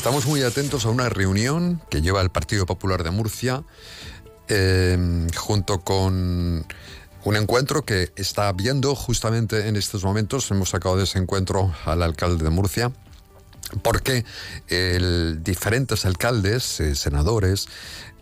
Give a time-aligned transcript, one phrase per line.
[0.00, 3.64] Estamos muy atentos a una reunión que lleva el Partido Popular de Murcia
[4.48, 6.64] em, junto con
[7.24, 10.50] un encuentro que está viendo justamente en estos momentos.
[10.50, 12.90] Hemos sacado de ese encuentro al alcalde de Murcia
[13.82, 14.24] porque
[15.42, 17.68] diferentes alcaldes, eh, senadores,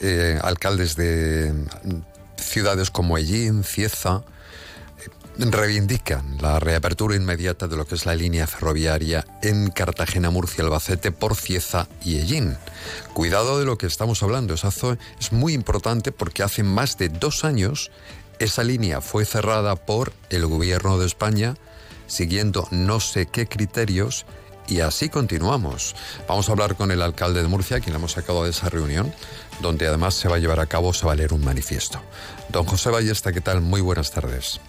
[0.00, 1.54] eh, alcaldes de
[2.36, 4.24] ciudades como Ellín, Cieza,
[5.40, 11.12] reivindican la reapertura inmediata de lo que es la línea ferroviaria en Cartagena, Murcia, Albacete
[11.12, 12.58] por Cieza y Ellín.
[13.14, 17.44] Cuidado de lo que estamos hablando, eso es muy importante porque hace más de dos
[17.44, 17.90] años
[18.38, 21.54] esa línea fue cerrada por el gobierno de España
[22.06, 24.26] siguiendo no sé qué criterios
[24.68, 25.96] y así continuamos.
[26.28, 29.12] Vamos a hablar con el alcalde de Murcia, quien hemos sacado de esa reunión,
[29.62, 32.00] donde además se va a llevar a cabo, se va a leer un manifiesto.
[32.50, 33.62] Don José Ballesta, ¿qué tal?
[33.62, 34.60] Muy buenas tardes.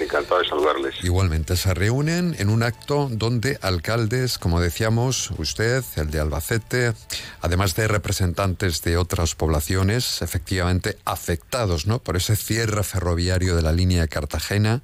[0.00, 0.94] Encantado de saludarles.
[1.04, 6.94] Igualmente, se reúnen en un acto donde alcaldes, como decíamos, usted, el de Albacete,
[7.42, 11.98] además de representantes de otras poblaciones, efectivamente afectados ¿no?
[11.98, 14.82] por ese cierre ferroviario de la línea Cartagena,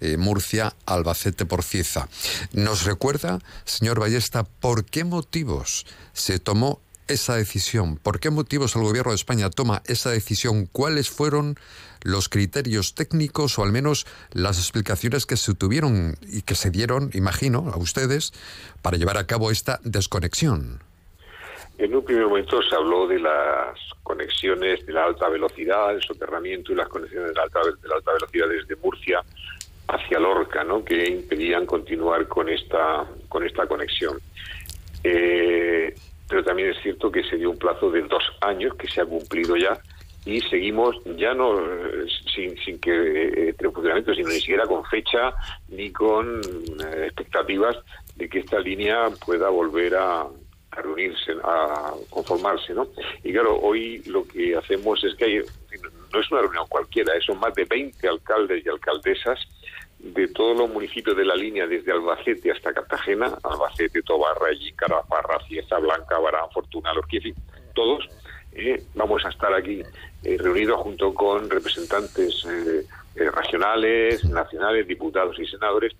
[0.00, 2.08] eh, Murcia, Albacete por Cieza.
[2.52, 7.96] ¿Nos recuerda, señor Ballesta, por qué motivos se tomó esa decisión?
[7.96, 10.66] ¿Por qué motivos el gobierno de España toma esa decisión?
[10.66, 11.58] ¿Cuáles fueron
[12.04, 17.10] los criterios técnicos o al menos las explicaciones que se tuvieron y que se dieron,
[17.14, 18.32] imagino, a ustedes
[18.82, 20.80] para llevar a cabo esta desconexión?
[21.78, 26.72] En un primer momento se habló de las conexiones de la alta velocidad, el soterramiento
[26.72, 29.20] y las conexiones de la alta, de la alta velocidad desde Murcia
[29.88, 30.84] hacia Lorca, ¿no?
[30.84, 34.20] que impedían continuar con esta, con esta conexión.
[35.02, 35.94] Eh,
[36.28, 39.04] pero también es cierto que se dio un plazo de dos años que se ha
[39.04, 39.78] cumplido ya
[40.26, 45.34] y seguimos ya no eh, sin, sin que eh, funcionamiento, sino ni siquiera con fecha
[45.68, 47.76] ni con eh, expectativas
[48.16, 50.26] de que esta línea pueda volver a,
[50.70, 52.88] reunirse, a conformarse, ¿no?
[53.22, 55.40] Y claro, hoy lo que hacemos es que hay,
[56.12, 59.38] no es una reunión cualquiera, son más de 20 alcaldes y alcaldesas
[59.98, 65.38] de todos los municipios de la línea, desde Albacete hasta Cartagena, Albacete, Tobarra, Allí, Caraparra,
[65.46, 67.34] Cieza, Blanca, Barán, Fortuna, Lorquier,
[67.74, 68.08] todos
[68.54, 69.82] eh, vamos a estar aquí
[70.22, 72.84] eh, reunidos junto con representantes eh,
[73.30, 75.92] regionales, nacionales, diputados y senadores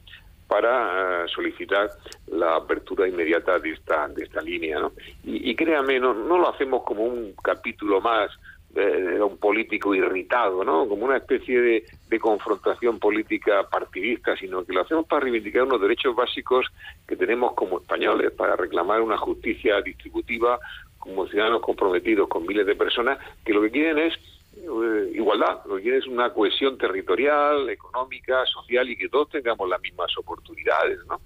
[0.47, 1.91] para solicitar
[2.29, 4.93] la apertura inmediata de esta de esta línea, ¿no?
[5.25, 8.31] Y, créame, no, no lo hacemos como un capítulo más
[8.75, 10.89] de un político irritado, ¿no?
[10.89, 15.81] Como una especie de, de, confrontación política partidista, sino que lo hacemos para reivindicar unos
[15.81, 16.67] derechos básicos
[17.07, 20.59] que tenemos como españoles, para reclamar una justicia distributiva,
[21.05, 24.15] como ciudadanos comprometidos con miles de personas que lo que quieren es
[24.57, 29.69] eh, igualdad, lo que quieren es una cohesión territorial, económica, social y que todos tengamos
[29.69, 31.21] las mismas oportunidades, ¿no?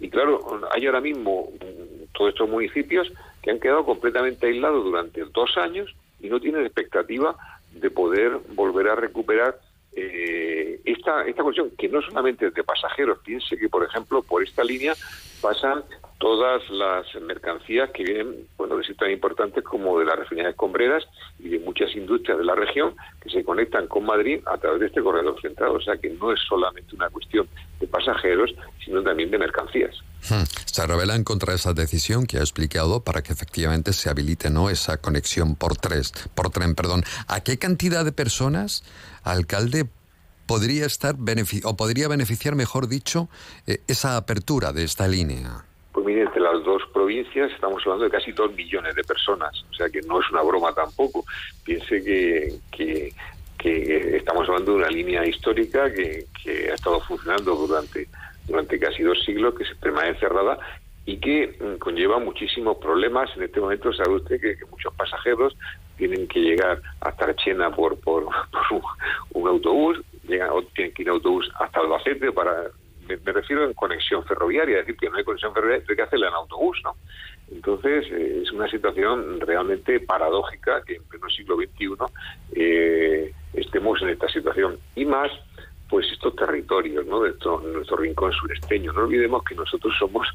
[0.00, 1.52] Y claro, hay ahora mismo
[2.12, 3.10] todos estos municipios
[3.40, 7.36] que han quedado completamente aislados durante dos años y no tienen expectativa
[7.72, 9.58] de poder volver a recuperar
[9.94, 14.42] eh, esta, esta cuestión, que no solamente es de pasajeros, piense que, por ejemplo, por
[14.42, 14.94] esta línea
[15.40, 15.84] pasan
[16.22, 21.02] todas las mercancías que vienen, bueno, de tan importantes como de las refinerías combreras
[21.40, 24.86] y de muchas industrias de la región que se conectan con Madrid a través de
[24.86, 25.70] este corredor central.
[25.70, 27.48] O sea que no es solamente una cuestión
[27.80, 29.96] de pasajeros, sino también de mercancías.
[30.30, 30.44] Hmm.
[30.64, 34.98] Se revelan contra esa decisión que ha explicado para que efectivamente se habilite no esa
[34.98, 37.02] conexión por tres, por tren, perdón.
[37.26, 38.84] ¿A qué cantidad de personas,
[39.24, 39.88] alcalde,
[40.46, 41.16] podría estar
[41.64, 43.28] o podría beneficiar, mejor dicho,
[43.66, 45.64] eh, esa apertura de esta línea?
[45.92, 49.74] Pues mire, entre las dos provincias estamos hablando de casi dos millones de personas, o
[49.74, 51.24] sea que no es una broma tampoco.
[51.64, 53.12] Piense que, que,
[54.16, 56.26] estamos hablando de una línea histórica que,
[56.70, 58.08] ha estado funcionando durante,
[58.46, 60.58] durante casi dos siglos, que se permanece cerrada
[61.04, 63.30] y que mm, conlleva muchísimos problemas.
[63.36, 65.54] En este momento sabe usted que, muchos pasajeros
[65.96, 68.24] tienen que llegar hasta Archena por, por,
[69.32, 72.70] un, autobús, llegan, tienen que ir autobús hasta Albacete para
[73.24, 76.28] me, refiero en conexión ferroviaria, es decir, que no hay conexión ferroviaria, hay que hacerla
[76.28, 76.96] en autobús, ¿no?
[77.50, 81.96] Entonces, eh, es una situación realmente paradójica que en pleno siglo XXI
[82.54, 84.78] eh, estemos en esta situación.
[84.96, 85.30] Y más,
[85.88, 87.20] pues estos territorios, ¿no?
[87.20, 87.34] De
[87.72, 88.92] nuestro rincón suresteño.
[88.92, 90.26] No olvidemos que nosotros somos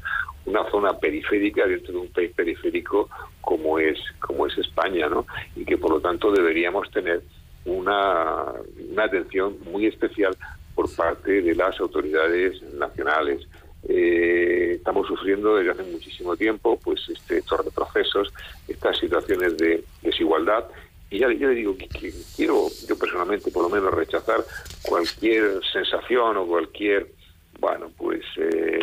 [0.46, 3.08] una zona periférica dentro de un país periférico
[3.40, 5.26] como es, como es España, ¿no?
[5.56, 7.22] Y que por lo tanto deberíamos tener
[7.64, 8.52] una,
[8.90, 10.36] una atención muy especial
[10.78, 13.44] por parte de las autoridades nacionales.
[13.88, 18.32] Eh, estamos sufriendo desde hace muchísimo tiempo pues este, estos retrocesos,
[18.68, 20.66] estas situaciones de desigualdad
[21.10, 21.88] y ya, le digo que,
[22.36, 24.44] quiero yo personalmente por lo menos rechazar
[24.82, 27.08] cualquier sensación o cualquier
[27.58, 28.78] bueno pues eh,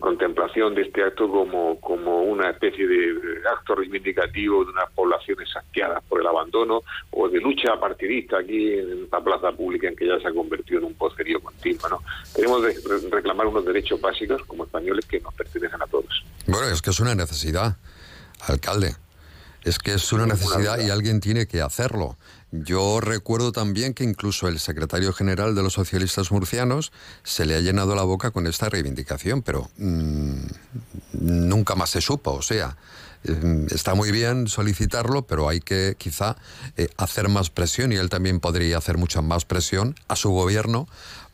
[0.00, 3.14] contemplación de este acto como, como una especie de
[3.50, 9.08] acto reivindicativo de unas poblaciones saqueadas por el abandono o de lucha partidista aquí en
[9.10, 11.88] la plaza pública en que ya se ha convertido en un posterío continuo.
[11.88, 12.02] ¿no?
[12.34, 12.62] Queremos
[13.10, 16.24] reclamar unos derechos básicos como españoles que nos pertenecen a todos.
[16.46, 17.76] Bueno, es que es una necesidad,
[18.48, 18.96] alcalde.
[19.64, 22.16] Es que es una necesidad y alguien tiene que hacerlo.
[22.50, 26.92] Yo recuerdo también que incluso el secretario general de los socialistas murcianos
[27.22, 30.44] se le ha llenado la boca con esta reivindicación, pero mm,
[31.12, 32.32] nunca más se supo.
[32.32, 32.76] O sea,
[33.24, 36.36] mm, está muy bien solicitarlo, pero hay que quizá
[36.76, 40.88] eh, hacer más presión y él también podría hacer mucha más presión a su gobierno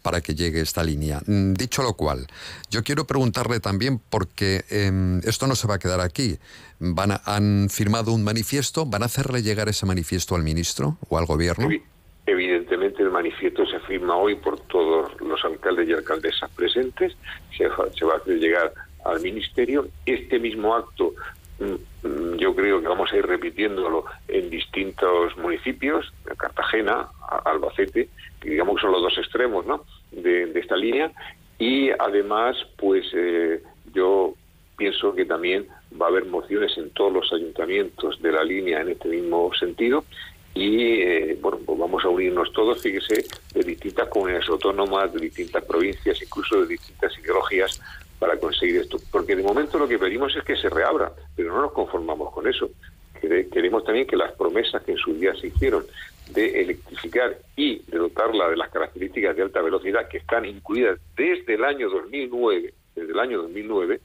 [0.09, 1.21] para que llegue esta línea.
[1.27, 2.27] Mm, dicho lo cual,
[2.71, 6.39] yo quiero preguntarle también, porque em, esto no se va a quedar aquí,
[6.79, 11.27] van han firmado un manifiesto, ¿van a hacerle llegar ese manifiesto al ministro o al
[11.27, 11.69] gobierno?
[12.25, 17.15] Evidentemente el manifiesto se firma hoy por todos los alcaldes y alcaldesas presentes,
[17.55, 17.69] se,
[17.99, 18.73] se va a hacer llegar
[19.05, 19.89] al ministerio.
[20.07, 21.13] Este mismo acto
[21.59, 27.09] mm, mm, yo creo que vamos a ir repitiéndolo en distintos municipios, Cartagena,
[27.45, 28.09] Albacete,
[28.41, 29.85] que digamos que son los dos extremos ¿no?
[30.13, 31.13] De, esta línea,
[31.59, 33.63] y además, pues eh,
[33.93, 34.35] yo
[34.77, 35.67] pienso que también
[36.01, 40.05] va a haber mociones en todos los ayuntamientos de la línea en este mismo sentido,
[40.55, 43.25] y eh, bueno, pues vamos a unirnos todos, fíjese,
[43.55, 47.81] de distintas comunidades autónomas, de distintas provincias, incluso de distintas ideologías,
[48.19, 48.99] para conseguir esto.
[49.13, 52.49] Porque de momento lo que pedimos es que se reabra, pero no nos conformamos con
[52.49, 52.71] eso.
[53.21, 55.85] Queremos también que las promesas que en su día se hicieron
[56.31, 61.55] de electrificar y de dotarla de las características de alta velocidad que están incluidas desde
[61.55, 64.01] el año 2009, desde el año 2009,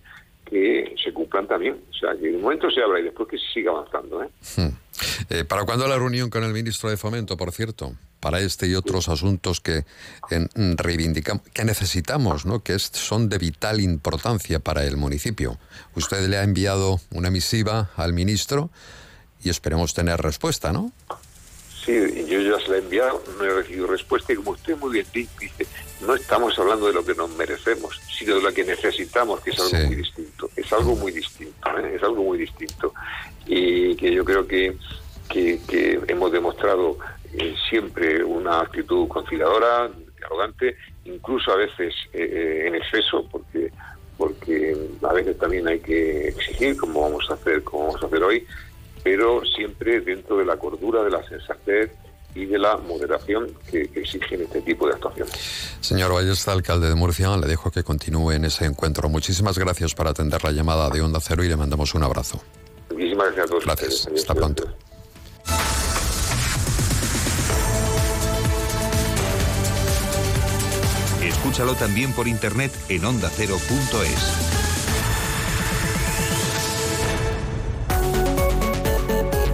[0.45, 1.77] que se cumplan también.
[1.89, 4.23] O sea, que de momento se abra y después que se siga avanzando.
[4.23, 4.29] ¿eh?
[4.57, 4.82] Hmm.
[5.29, 7.95] Eh, ¿Para cuándo la reunión con el ministro de Fomento, por cierto?
[8.19, 9.85] Para este y otros asuntos que
[10.55, 12.63] reivindicamos, que necesitamos, ¿no?
[12.63, 15.59] que son de vital importancia para el municipio.
[15.95, 18.69] Usted le ha enviado una misiva al ministro
[19.43, 20.91] y esperemos tener respuesta, ¿no?
[21.85, 21.91] Sí,
[22.29, 25.05] yo ya se la he enviado, no he recibido respuesta y como usted muy bien
[25.13, 25.67] dice,
[26.05, 29.59] no estamos hablando de lo que nos merecemos, sino de lo que necesitamos, que es
[29.59, 30.49] algo muy distinto.
[30.55, 31.95] Es algo muy distinto, ¿eh?
[31.95, 32.93] es algo muy distinto.
[33.45, 34.77] Y que yo creo que,
[35.33, 36.97] que, hemos demostrado
[37.33, 39.89] eh, siempre una actitud conciliadora,
[40.23, 43.71] arrogante, incluso a veces eh, en exceso, porque
[44.15, 48.23] porque a veces también hay que exigir, como vamos a hacer, como vamos a hacer
[48.23, 48.45] hoy,
[49.03, 51.91] pero siempre dentro de la cordura, de la sensatez
[52.35, 55.33] y de la moderación que, exigen este tipo de actuaciones.
[55.81, 59.09] Señor Ballesta, alcalde de Murcia, le dejo que continúe en ese encuentro.
[59.09, 62.39] Muchísimas gracias por atender la llamada de Onda Cero y le mandamos un abrazo.
[62.91, 63.65] Muchísimas gracias a todos.
[63.65, 64.07] Gracias.
[64.15, 64.75] Hasta pronto.
[71.43, 74.62] Escúchalo también por internet en ondacero.es.